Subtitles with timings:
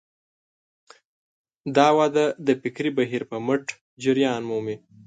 [1.77, 3.63] دا وده د فکري بهیر په مټ
[4.03, 4.75] جریان مومي.